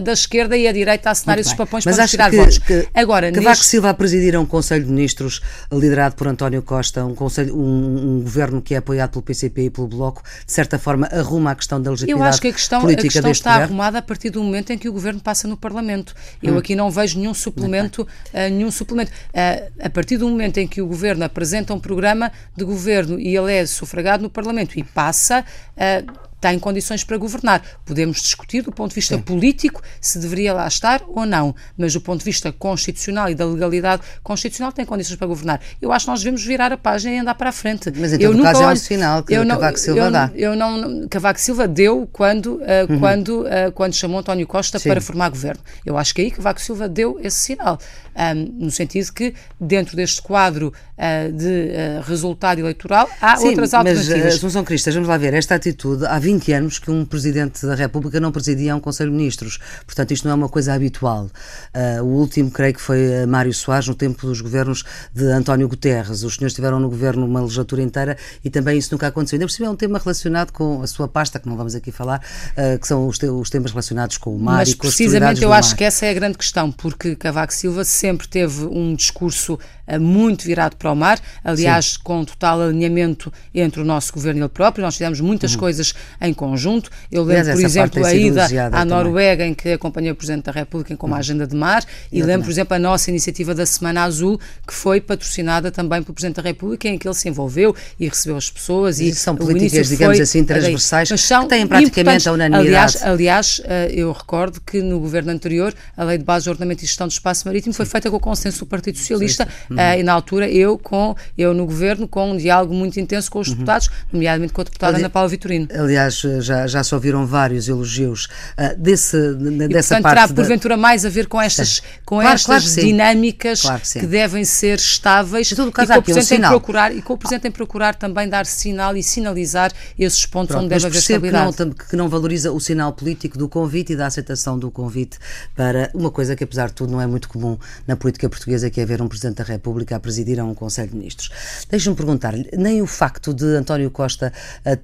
[0.03, 1.67] da esquerda e a direita a assinar Muito esses bem.
[1.67, 2.59] papões mas para tirar que, votos.
[2.59, 3.67] Que, Agora, Cavaco neste...
[3.67, 5.41] Silva a presidir um Conselho de Ministros
[5.73, 9.71] liderado por António Costa, um, conselho, um, um, governo que é apoiado pelo PCP e
[9.71, 12.81] pelo Bloco, de certa forma arruma a questão da legitimidade Eu acho que a questão,
[12.81, 13.73] política a questão está governo.
[13.73, 16.15] arrumada a partir do momento em que o governo passa no Parlamento.
[16.43, 16.59] Eu hum.
[16.59, 18.07] aqui não vejo nenhum suplemento, uh,
[18.53, 19.11] nenhum suplemento.
[19.11, 23.37] Uh, a partir do momento em que o governo apresenta um programa de governo e
[23.37, 25.45] ele é sufragado no Parlamento e passa,
[25.77, 27.63] uh, tem condições para governar.
[27.85, 29.23] Podemos discutir do ponto de vista Sim.
[29.23, 33.45] político se deveria lá estar ou não, mas do ponto de vista constitucional e da
[33.45, 35.61] legalidade constitucional tem condições para governar.
[35.81, 37.93] Eu acho que nós devemos virar a página e andar para a frente.
[37.97, 40.31] Mas em todo eu caso é um sinal que eu não, Cavaco Silva eu, dá.
[40.35, 42.99] Eu não, Cavaco Silva deu quando, uh, uhum.
[42.99, 44.89] quando, uh, quando chamou António Costa Sim.
[44.89, 45.63] para formar governo.
[45.85, 47.79] Eu acho que aí Cavaco Silva deu esse sinal,
[48.17, 54.25] um, no sentido que dentro deste quadro uh, de resultado eleitoral há Sim, outras alternativas.
[54.25, 57.75] Mas, Assunção Cristas, vamos lá ver, esta atitude há 20 anos que um Presidente da
[57.75, 59.59] República não presidia um Conselho de Ministros.
[59.87, 61.31] Portanto, isto não é uma coisa habitual.
[61.75, 66.23] Uh, o último, creio que foi Mário Soares, no tempo dos governos de António Guterres.
[66.23, 69.37] Os senhores estiveram no governo uma legislatura inteira e também isso nunca aconteceu.
[69.37, 71.91] Ainda por cima é um tema relacionado com a sua pasta, que não vamos aqui
[71.91, 72.21] falar,
[72.53, 75.43] uh, que são os, te os, temas relacionados com o mar Mas e com precisamente
[75.43, 79.59] eu acho que essa é a grande questão, porque Cavaco Silva sempre teve um discurso
[79.99, 81.99] muito virado para o mar, aliás, Sim.
[82.03, 84.85] com total alinhamento entre o nosso governo e ele próprio.
[84.85, 85.61] Nós fizemos muitas uhum.
[85.61, 86.91] coisas em conjunto.
[87.11, 90.97] Eu lembro, por exemplo, a ida à Noruega, em que acompanhei o Presidente da República
[90.97, 91.21] com uma uhum.
[91.21, 95.01] agenda de mar, e lembro, por exemplo, a nossa iniciativa da Semana Azul, que foi
[95.01, 99.01] patrocinada também pelo Presidente da República, em que ele se envolveu e recebeu as pessoas.
[99.01, 102.99] E, e são políticas, digamos foi, assim, transversais, são que têm praticamente a unanimidade.
[102.99, 106.85] Aliás, aliás, eh, eu recordo que no governo anterior, a Lei de Base de Ordenamento
[106.85, 109.49] e Gestão do Espaço Marítimo foi feita com o consenso do Partido Socialista,
[109.81, 110.01] uhum.
[110.01, 113.49] e na altura eu, com, eu no governo, com um diálogo muito intenso com os
[113.49, 113.55] uhum.
[113.55, 115.69] deputados, nomeadamente com a deputada Ali, Ana Paula Vitorino.
[115.75, 118.27] Aliás, já, já se ouviram vários elogios
[118.59, 120.15] uh, desse, e, dessa portanto, parte.
[120.15, 120.81] terá porventura da...
[120.81, 124.45] mais a ver com estas, com claro, estas claro que dinâmicas claro que, que, devem
[124.45, 127.49] ser estáveis em todo caso, e, com o Presidente um procurar, e com o Presidente
[127.49, 131.57] em procurar também dar sinal e sinalizar esses pontos Pronto, onde deve haver estabilidade.
[131.57, 135.19] Que não, que não valoriza o sinal político do convite e da aceitação do convite
[135.55, 138.81] para uma coisa que, apesar de tudo, não é muito comum na política portuguesa, que
[138.81, 141.31] é ver um Presidente da República a presidir a um Conselho de Ministros.
[141.69, 144.33] Deixe-me perguntar-lhe, nem o facto de António Costa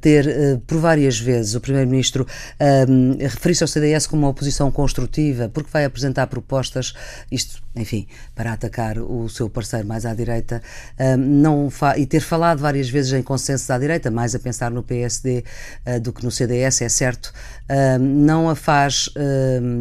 [0.00, 2.26] ter, uh, por várias vezes, o Primeiro-Ministro
[2.88, 6.94] um, referir-se ao CDS como uma oposição construtiva, porque vai apresentar propostas,
[7.30, 10.62] isto, enfim, para atacar o seu parceiro mais à direita,
[10.98, 14.82] um, não e ter falado várias vezes em consenso à direita, mais a pensar no
[14.82, 15.44] PSD
[15.86, 17.32] uh, do que no CDS, é certo,
[17.70, 19.10] um, não a faz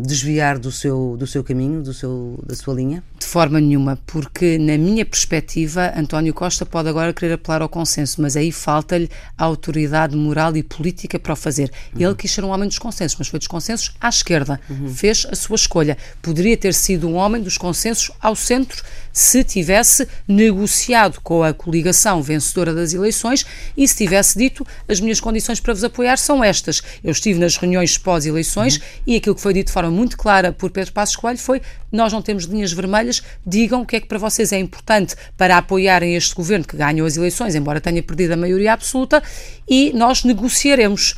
[0.03, 3.03] desviar do seu, do seu caminho, do seu, da sua linha?
[3.17, 8.21] De forma nenhuma, porque na minha perspectiva, António Costa pode agora querer apelar ao consenso,
[8.21, 11.71] mas aí falta-lhe a autoridade moral e política para o fazer.
[11.93, 12.01] Uhum.
[12.01, 14.60] Ele quis ser um homem dos consensos, mas foi dos consensos à esquerda.
[14.69, 14.89] Uhum.
[14.89, 15.97] Fez a sua escolha.
[16.21, 17.84] Poderia ter sido um homem dos consensos
[18.21, 18.83] ao centro
[19.15, 23.45] se tivesse negociado com a coligação vencedora das eleições
[23.77, 26.81] e se tivesse dito as minhas condições para vos apoiar são estas.
[27.01, 28.83] Eu estive nas reuniões pós-eleições uhum.
[29.07, 31.61] e aquilo que foi dito de forma muito clara por Pedro Passos Coelho foi
[31.95, 35.57] nós não temos linhas vermelhas, digam o que é que para vocês é importante para
[35.57, 39.23] apoiarem este governo que ganhou as eleições, embora tenha perdido a maioria absoluta,
[39.67, 41.15] e nós negociaremos.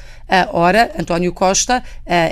[0.52, 1.84] Ora, António Costa,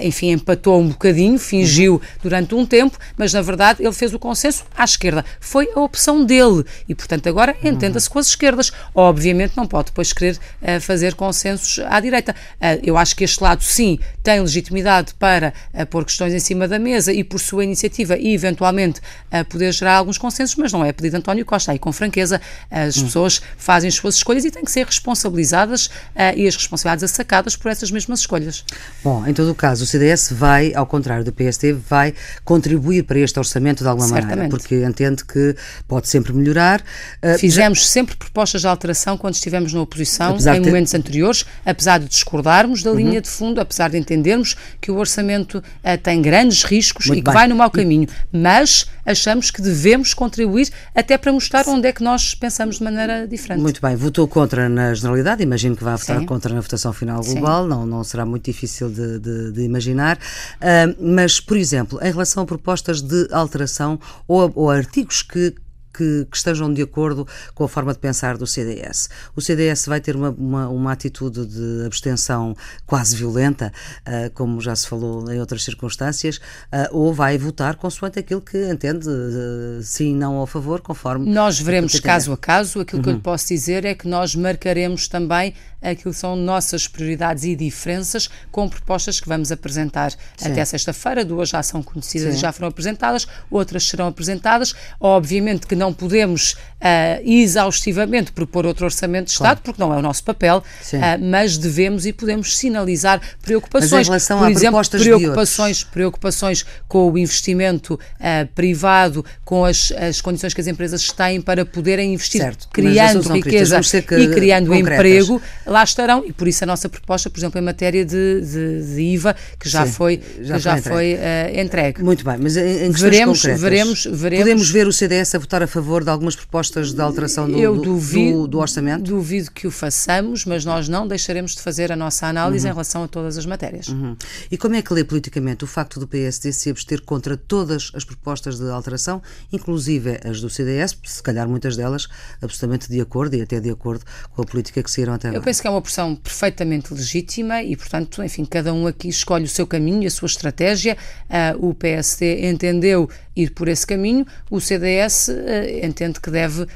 [0.01, 4.65] enfim, empatou um bocadinho, fingiu durante um tempo, mas na verdade ele fez o consenso
[4.75, 5.23] à esquerda.
[5.39, 8.71] Foi a opção dele e, portanto, agora entenda-se com as esquerdas.
[8.93, 10.37] Obviamente não pode depois querer
[10.81, 12.35] fazer consensos à direita.
[12.83, 15.53] eu acho que este lado, sim, tem legitimidade para
[15.89, 19.01] pôr questões em cima da mesa e, por sua iniciativa, e eventualmente
[19.49, 21.71] poder gerar alguns consensos, mas não é pedido António Costa.
[21.71, 25.89] Aí, com franqueza, as pessoas fazem as suas escolhas e têm que ser responsabilizadas
[26.35, 28.63] e as responsabilidades assacadas por essas mesmas escolhas.
[29.03, 33.19] Bom, em todo o caso, o CDS vai, ao contrário do PSD, vai contribuir para
[33.19, 34.29] este orçamento de alguma Certamente.
[34.29, 35.55] maneira, porque entende que
[35.87, 36.81] pode sempre melhorar.
[37.23, 37.85] Uh, Fizemos já...
[37.85, 40.67] sempre propostas de alteração quando estivemos na oposição, apesar em de...
[40.67, 42.97] momentos anteriores, apesar de discordarmos da uhum.
[42.97, 47.21] linha de fundo, apesar de entendermos que o orçamento uh, tem grandes riscos Muito e
[47.21, 47.33] que bem.
[47.33, 52.03] vai no mau caminho, mas achamos que devemos contribuir até para mostrar onde é que
[52.03, 53.61] nós pensamos de maneira diferente.
[53.61, 56.25] Muito bem, votou contra na generalidade, imagino que vai votar Sim.
[56.25, 60.17] contra na votação final global, não, não será muito difícil de, de, de imaginar.
[60.17, 65.53] Uh, mas, por exemplo, em relação a propostas de alteração ou, ou artigos que
[65.95, 69.09] que, que, estejam de acordo com a forma de pensar do CDS.
[69.35, 72.55] O CDS vai ter uma, uma, uma atitude de abstenção
[72.85, 78.19] quase violenta, uh, como já se falou em outras circunstâncias, uh, ou vai votar consoante
[78.19, 81.29] aquilo que entende, uh, sim, não ou a favor, conforme.
[81.29, 82.81] Nós veremos caso a caso.
[82.81, 83.03] Aquilo uhum.
[83.03, 83.23] que eu lhe uhum.
[83.23, 88.67] posso dizer é que nós marcaremos também aquilo que são nossas prioridades e diferenças com
[88.67, 90.51] propostas que vamos apresentar Sim.
[90.51, 91.23] até sexta-feira.
[91.23, 92.37] Duas já são conhecidas Sim.
[92.37, 94.73] e já foram apresentadas, outras serão apresentadas.
[94.99, 99.61] Obviamente que não podemos uh, exaustivamente propor outro orçamento de Estado, claro.
[99.63, 104.07] porque não é o nosso papel, uh, mas devemos e podemos sinalizar preocupações.
[104.07, 110.21] Em relação Por exemplo, propostas preocupações, preocupações com o investimento uh, privado, com as, as
[110.21, 113.79] condições que as empresas têm para poderem investir, certo, criando riqueza
[114.19, 114.95] e criando concretas.
[114.95, 118.95] emprego lá estarão e por isso a nossa proposta, por exemplo, em matéria de, de,
[118.95, 122.03] de IVA, que já Sim, foi, já já foi, uh, entregue.
[122.03, 124.43] Muito bem, mas em, em veremos, concretas, veremos, veremos.
[124.43, 127.75] Podemos ver o CDS a votar a favor de algumas propostas de alteração do, Eu
[127.75, 129.03] duvido, do, do orçamento?
[129.03, 132.71] Duvido que o façamos, mas nós não deixaremos de fazer a nossa análise uhum.
[132.71, 133.89] em relação a todas as matérias.
[133.89, 134.15] Uhum.
[134.49, 138.05] E como é que lê politicamente o facto do PSD se abster contra todas as
[138.05, 142.07] propostas de alteração, inclusive as do CDS, se calhar muitas delas
[142.41, 145.39] absolutamente de acordo e até de acordo com a política que saíram até agora?
[145.39, 149.43] Eu penso que é uma pressão perfeitamente legítima e, portanto, enfim, cada um aqui escolhe
[149.43, 150.95] o seu caminho, a sua estratégia.
[151.29, 156.63] Uh, o PSD entendeu ir por esse caminho, o CDS uh, ah, entende que deve,
[156.63, 156.67] uh,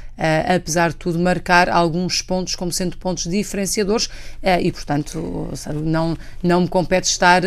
[0.56, 4.08] apesar de tudo, marcar alguns pontos como sendo pontos diferenciadores
[4.60, 5.48] e, portanto,
[5.84, 7.42] não, não me compete estar,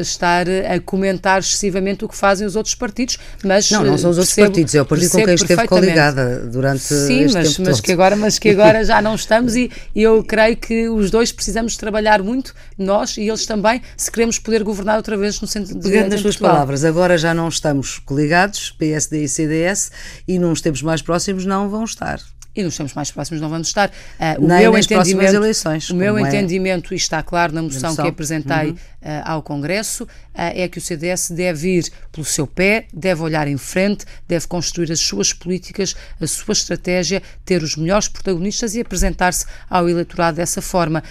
[0.00, 3.70] estar a comentar excessivamente o que fazem os outros partidos, mas...
[3.70, 6.82] Não, não são os outros percebo, partidos, é o partido com quem esteve coligada durante
[6.82, 10.56] Sim, este mas, mas que agora, mas que agora já não estamos e eu creio
[10.56, 15.16] que os dois precisamos trabalhar muito, nós e eles também, se queremos poder governar outra
[15.16, 19.28] vez no centro de Pegando nas suas palavras, agora já não estamos coligados, PSD e
[19.28, 19.92] CDS,
[20.26, 22.20] e nos tempos mais próximos não vão estar
[22.54, 23.88] e nos tempos mais próximos não vamos estar.
[23.88, 26.22] Uh, o Nem meu entendimento, eleições, o meu é...
[26.22, 28.04] entendimento, e está claro na moção, moção.
[28.04, 28.76] que apresentei uhum.
[29.02, 33.46] Uh, ao Congresso, uh, é que o CDS deve ir pelo seu pé, deve olhar
[33.46, 38.80] em frente, deve construir as suas políticas, a sua estratégia, ter os melhores protagonistas e
[38.80, 41.02] apresentar-se ao eleitorado dessa forma.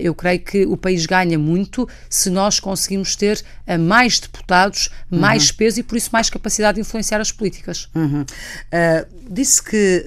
[0.00, 3.42] eu creio que o país ganha muito se nós conseguimos ter
[3.80, 5.18] mais deputados, uhum.
[5.18, 7.88] mais peso e, por isso, mais capacidade de influenciar as políticas.
[7.94, 8.24] Uhum.
[9.30, 10.04] disse que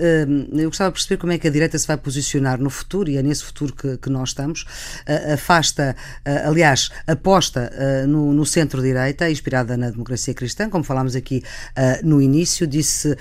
[0.54, 3.18] eu gostava de perceber como é que a direita se vai posicionar no futuro, e
[3.18, 4.64] é nesse futuro que, que nós estamos.
[5.08, 6.90] Uh, afasta, uh, aliás,
[7.32, 11.44] aposta uh, no, no centro-direita, inspirada na democracia cristã, como falámos aqui
[12.04, 13.16] no início, disse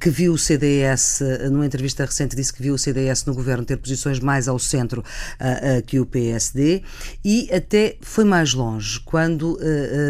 [0.00, 1.20] que viu o CDS,
[1.50, 5.04] numa entrevista recente, disse que viu o CDS no governo ter posições mais ao centro
[5.86, 6.82] que o PSD,
[7.24, 9.58] e até foi mais longe, quando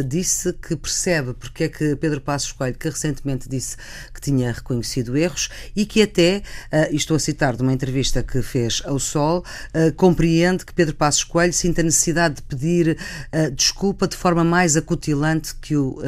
[0.07, 3.77] disse que percebe porque é que Pedro Passos Coelho, que recentemente disse
[4.13, 8.41] que tinha reconhecido erros, e que até uh, estou a citar de uma entrevista que
[8.43, 14.07] fez ao Sol, uh, compreende que Pedro Passos Coelho sinta necessidade de pedir uh, desculpa
[14.07, 15.99] de forma mais acutilante que o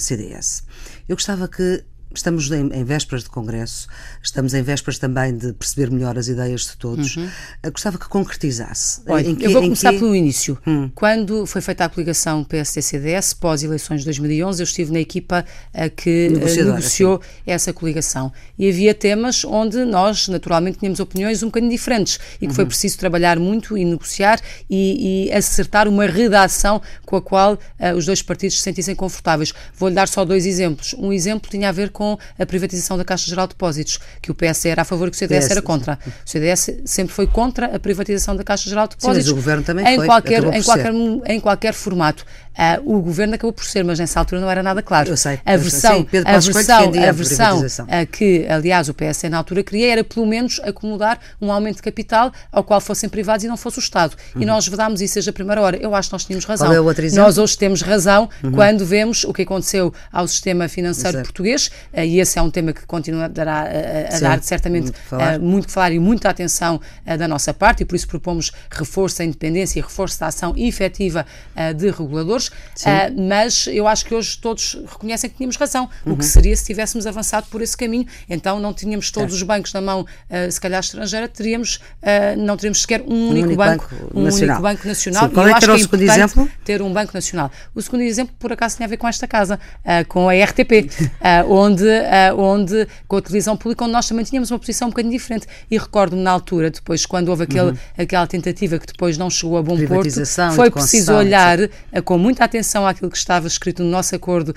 [0.00, 0.64] CDS.
[1.08, 3.86] Eu gostava que Estamos em, em, vésperas de Congresso,
[4.22, 7.16] estamos em vésperas também de perceber melhor as ideias de todos.
[7.16, 7.28] Uhum.
[7.70, 9.00] Gostava que concretizasse.
[9.06, 9.98] Olha, que, eu vou começar que...
[9.98, 10.58] pelo início.
[10.66, 10.90] Hum.
[10.94, 16.26] Quando foi feita a coligação PSD-CDS, pós-eleições de 2011, eu estive na equipa a que
[16.26, 17.24] eh, negociou assim.
[17.46, 18.32] essa coligação.
[18.58, 22.54] E havia temas onde nós, naturalmente, tínhamos opiniões um bocadinho diferentes e que uhum.
[22.54, 27.96] foi preciso trabalhar muito e negociar e, e acertar uma redação com a qual uh,
[27.96, 29.52] os dois partidos se sentissem confortáveis.
[29.76, 30.94] Vou-lhe dar só dois exemplos.
[30.98, 34.32] Um exemplo tinha a ver com com a privatização da Caixa Geral de Depósitos, que
[34.32, 35.98] o PS era a favor e que o CDS PS, era contra.
[36.26, 39.24] O CDS sempre foi contra a privatização da Caixa Geral de Depósitos.
[39.24, 40.06] Sim, mas o governo também em foi.
[40.06, 40.92] Qualquer, em, qualquer,
[41.26, 42.26] em qualquer formato.
[42.52, 45.08] Uh, o governo acabou por ser, mas nessa altura não era nada claro.
[45.08, 45.40] Eu sei.
[45.44, 47.12] A versão, sim, a versão, a
[47.60, 51.76] versão a que, aliás, o PS na altura queria era pelo menos acomodar um aumento
[51.76, 54.16] de capital ao qual fossem privados e não fosse o Estado.
[54.34, 54.42] Uhum.
[54.42, 55.76] E nós vedámos isso desde a primeira hora.
[55.78, 56.66] Eu acho que nós tínhamos razão.
[56.66, 57.24] Qual é o outro exemplo?
[57.24, 58.52] Nós hoje temos razão uhum.
[58.52, 61.28] quando vemos o que aconteceu ao sistema financeiro Exato.
[61.28, 65.38] português, uh, e esse é um tema que continuará a, a dar certamente muito falar,
[65.38, 66.80] uh, muito que falar e muita atenção
[67.18, 71.24] da nossa parte, e por isso propomos reforço da independência e reforço da ação efetiva
[71.76, 75.88] de reguladores uh, mas eu acho que hoje todos reconhecem que tínhamos razão.
[76.04, 76.14] Uhum.
[76.14, 76.30] O que uhum.
[76.30, 78.06] seria se tivéssemos avançado por esse caminho?
[78.28, 82.56] Então não tínhamos todos os bancos na mão, uh, se calhar estrangeira, teríamos, uh, não
[82.56, 84.56] teríamos sequer um, um único, único, banco, banco um nacional.
[84.56, 85.28] único banco nacional.
[85.28, 86.50] Sim, qual é que era o segundo exemplo?
[86.64, 87.50] Ter um banco nacional.
[87.74, 89.58] O segundo exemplo, por acaso, tem a ver com esta casa,
[90.08, 90.90] com a RTP,
[91.48, 91.84] onde,
[92.36, 95.46] onde, com a televisão pública, onde nós também tínhamos uma posição um bocadinho diferente.
[95.70, 97.76] E recordo-me na altura, depois, quando houve aquele, uhum.
[97.96, 100.10] aquela tentativa que depois não chegou a bom porto,
[100.54, 101.58] foi preciso olhar
[102.04, 104.54] com muito muita atenção àquilo que estava escrito no nosso acordo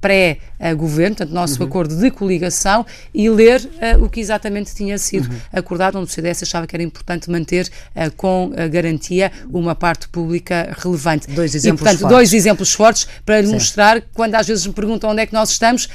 [0.00, 1.68] pré-governo, portanto, nosso uhum.
[1.68, 5.36] acordo de coligação, e ler uh, o que exatamente tinha sido uhum.
[5.52, 10.08] acordado, onde o CDS achava que era importante manter uh, com uh, garantia uma parte
[10.08, 11.30] pública relevante.
[11.30, 12.16] Dois exemplos e, portanto, fortes.
[12.16, 15.50] dois exemplos fortes para lhe mostrar, quando às vezes me perguntam onde é que nós
[15.50, 15.88] estamos,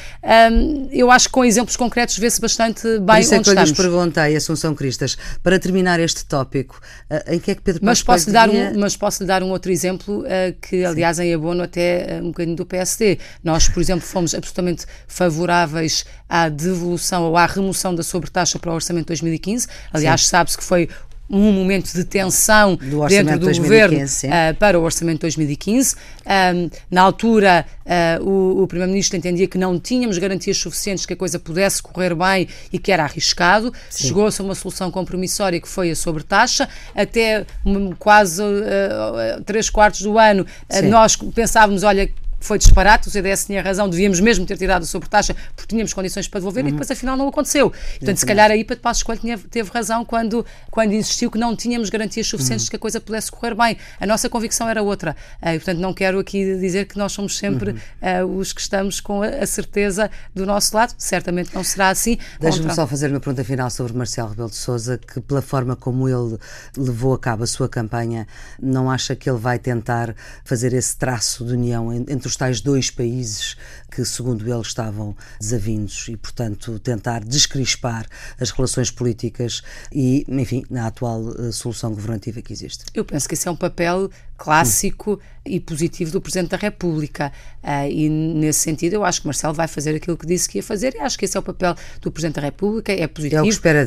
[0.52, 3.54] um, eu acho que com exemplos concretos vê-se bastante bem Por isso é que eu
[3.54, 3.70] estamos.
[3.70, 6.80] lhes perguntei, Assunção Cristas, para terminar este tópico,
[7.28, 9.72] em que é que Pedro mas posso, dar um, mas posso lhe dar um outro
[9.72, 10.24] exemplo
[10.62, 13.20] que, aliás, aliás, em abono até eh, um bocadinho do PSD.
[13.44, 18.76] Nós, por exemplo, fomos absolutamente favoráveis à devolução ou à remoção da sobretaxa para o
[18.76, 19.68] Orçamento de 2015.
[19.94, 20.90] Aliás, sabe-se que foi
[21.30, 25.96] um momento de tensão do dentro do 2015, governo uh, para o orçamento de 2015.
[26.26, 31.18] Um, na altura, uh, o, o Primeiro-Ministro entendia que não tínhamos garantias suficientes que a
[31.18, 33.74] coisa pudesse correr bem e que era arriscado.
[33.90, 36.68] Chegou-se a uma solução compromissória que foi a sobretaxa.
[36.96, 40.46] Até um, quase uh, três quartos do ano,
[40.90, 45.36] nós pensávamos, olha, foi disparate, o CDS tinha razão, devíamos mesmo ter tirado a sobretaxa
[45.56, 46.70] porque tínhamos condições para devolver uhum.
[46.70, 47.72] e depois afinal não aconteceu.
[47.72, 51.56] Portanto, se calhar aí Pedro Passos Coelho tinha, teve razão quando, quando insistiu que não
[51.56, 52.72] tínhamos garantias suficientes uhum.
[52.72, 53.78] que a coisa pudesse correr bem.
[54.00, 55.16] A nossa convicção era outra.
[55.42, 58.26] Uh, e, portanto, não quero aqui dizer que nós somos sempre uhum.
[58.26, 60.94] uh, os que estamos com a, a, certeza do nosso lado.
[60.98, 62.18] Certamente não será assim.
[62.40, 66.08] Deixe-me só fazer uma pergunta final sobre Marcelo Rebelo de Sousa, que pela forma como
[66.08, 66.38] ele
[66.78, 68.28] levou a cabo a sua campanha,
[68.62, 72.90] não acha que ele vai tentar fazer esse traço de união entre os tais dois
[72.90, 73.58] países
[73.92, 78.06] que, segundo ele, estavam desavindos e, portanto, tentar descrispar
[78.40, 82.86] as relações políticas e, enfim, na atual uh, solução governativa que existe.
[82.94, 85.20] Eu penso que esse é um papel clássico hum.
[85.46, 87.32] e positivo do Presidente da República.
[87.64, 90.64] Uh, e, nesse sentido, eu acho que Marcelo vai fazer aquilo que disse que ia
[90.64, 92.92] fazer e acho que esse é o papel do Presidente da República.
[92.92, 93.42] É positivo.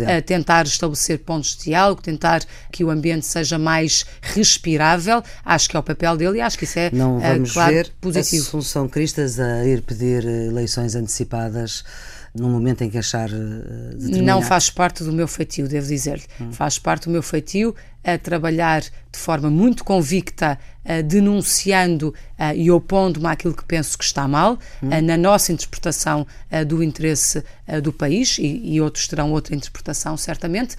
[0.06, 0.18] É.
[0.18, 5.22] Uh, tentar estabelecer pontos de diálogo, tentar que o ambiente seja mais respirável.
[5.44, 7.92] Acho que é o papel dele e acho que isso é, Não vamos claro, ver
[8.00, 8.42] positivo.
[8.42, 11.84] A Assunção Cristas a ir pedir eleições antecipadas
[12.32, 14.22] num momento em que achar determinado.
[14.22, 16.22] Não faz parte do meu feitio, devo dizer-lhe.
[16.40, 16.52] Hum.
[16.52, 18.82] Faz parte do meu feitio a trabalhar
[19.12, 24.58] de forma muito convicta, uh, denunciando uh, e opondo-me àquilo que penso que está mal,
[24.82, 24.88] hum.
[24.88, 26.26] uh, na nossa interpretação
[26.66, 27.44] do interesse
[27.82, 30.74] do país, e, e, outros terão outra interpretação, certamente,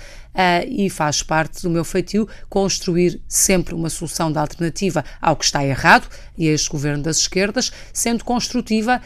[0.67, 5.63] e faz parte do meu feitio construir sempre uma solução de alternativa ao que está
[5.65, 9.01] errado, e a este governo das esquerdas, sendo construtiva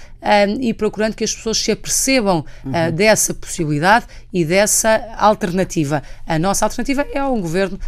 [0.59, 2.91] e procurando que as pessoas se apercebam uhum.
[2.95, 6.01] dessa possibilidade e dessa alternativa.
[6.25, 7.79] A nossa alternativa é um governo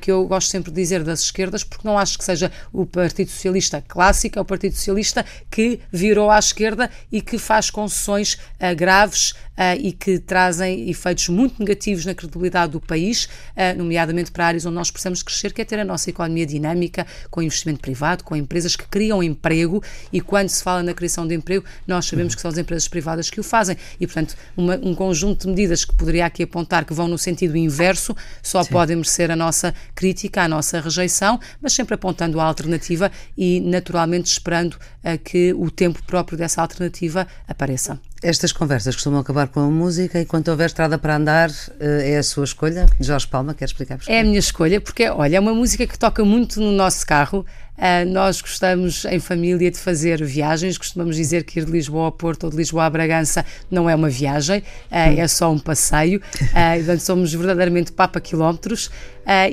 [0.00, 3.30] que eu gosto sempre de dizer das esquerdas, porque não acho que seja o Partido
[3.30, 8.74] Socialista clássico, é o Partido Socialista que virou à esquerda e que faz concessões uh,
[8.76, 13.28] graves uh, e que trazem efeitos muito negativos na credibilidade do país,
[13.76, 17.42] nomeadamente para áreas onde nós precisamos crescer, que é ter a nossa economia dinâmica, com
[17.42, 19.82] investimento privado, com empresas que criam emprego
[20.12, 23.30] e quando se fala na criação de emprego, nós sabemos que são as empresas privadas
[23.30, 26.92] que o fazem e, portanto, uma, um conjunto de medidas que poderia aqui apontar que
[26.92, 28.70] vão no sentido inverso só Sim.
[28.70, 33.60] podem merecer a nossa nossa crítica, à nossa rejeição, mas sempre apontando a alternativa e,
[33.60, 37.98] naturalmente, esperando a que o tempo próprio dessa alternativa apareça.
[38.24, 42.22] Estas conversas costumam acabar com a música, enquanto houver estrada para andar, eh, é a
[42.22, 42.86] sua escolha.
[42.98, 43.98] Jorge Palma, quer explicar?
[44.06, 47.44] É a minha escolha, porque, olha, é uma música que toca muito no nosso carro.
[47.76, 52.12] Uh, nós gostamos em família de fazer viagens, costumamos dizer que ir de Lisboa ao
[52.12, 56.20] Porto ou de Lisboa a Bragança não é uma viagem, uh, é só um passeio,
[56.20, 58.90] uh, portanto somos verdadeiramente papa quilómetros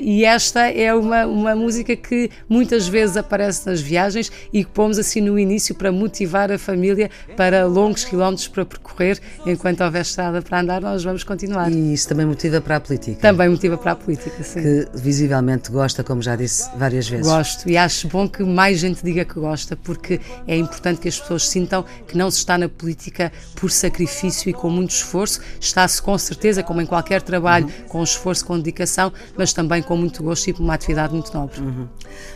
[0.02, 4.98] e esta é uma, uma música que muitas vezes aparece nas viagens e que pomos
[4.98, 10.02] assim no início para motivar a família para longos quilómetros para para percorrer, enquanto houver
[10.02, 11.70] estrada para andar, nós vamos continuar.
[11.70, 13.20] E isso também motiva para a política?
[13.20, 14.62] Também motiva para a política, sim.
[14.62, 17.26] Que visivelmente gosta, como já disse várias vezes.
[17.26, 21.18] Gosto e acho bom que mais gente diga que gosta, porque é importante que as
[21.18, 26.00] pessoas sintam que não se está na política por sacrifício e com muito esforço, está-se
[26.00, 27.88] com certeza, como em qualquer trabalho, uhum.
[27.88, 31.60] com esforço, com dedicação, mas também com muito gosto e por uma atividade muito nobre.
[31.60, 31.88] Uhum.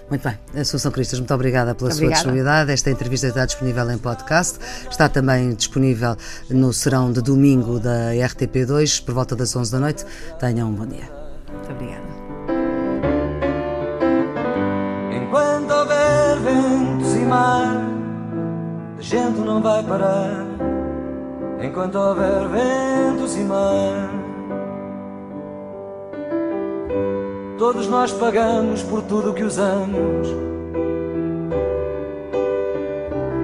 [0.08, 0.38] Muito bem.
[0.60, 2.14] Assunção Cristas, muito obrigada pela obrigada.
[2.14, 2.72] sua disponibilidade.
[2.72, 4.58] Esta entrevista está disponível em podcast,
[4.90, 6.15] está também disponível
[6.50, 10.04] no serão de domingo da RTP2, por volta das 11 da noite.
[10.38, 11.08] Tenham um bom dia.
[11.52, 12.16] Muito obrigada.
[15.12, 17.86] Enquanto houver ventos e mar,
[18.98, 20.46] a gente não vai parar.
[21.62, 24.10] Enquanto houver ventos e mar,
[27.58, 30.28] todos nós pagamos por tudo que usamos.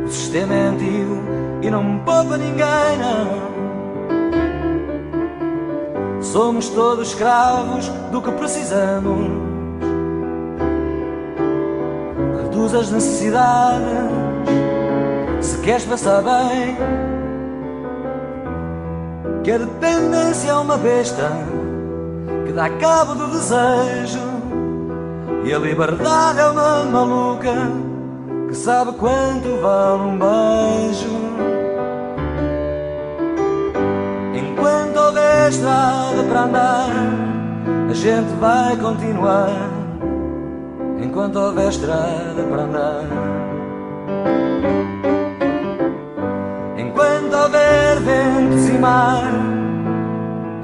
[0.05, 1.32] O sistema é antigo
[1.63, 3.53] e não poupa ninguém, não.
[6.21, 9.31] Somos todos escravos do que precisamos.
[12.43, 13.87] Reduz as necessidades
[15.41, 16.77] se queres passar bem.
[19.45, 21.31] Que a dependência é uma besta
[22.47, 24.21] que dá cabo do desejo.
[25.45, 27.53] E a liberdade é uma maluca
[28.49, 31.52] que sabe quanto vale um beijo.
[35.49, 36.91] Estrada para andar,
[37.91, 39.51] a gente vai continuar
[41.03, 43.05] enquanto houver estrada para andar.
[46.79, 49.25] Enquanto houver ventos e mar,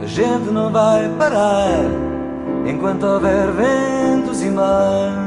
[0.02, 1.84] a gente não vai parar
[2.66, 5.17] enquanto houver ventos e mar.